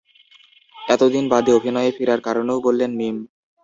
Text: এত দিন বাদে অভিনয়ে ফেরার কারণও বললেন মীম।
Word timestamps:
এত 0.77 1.01
দিন 1.13 1.25
বাদে 1.31 1.51
অভিনয়ে 1.53 1.95
ফেরার 1.97 2.19
কারণও 2.27 2.63
বললেন 2.65 2.91
মীম। 2.99 3.17